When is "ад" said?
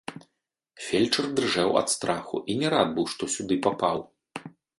1.81-1.87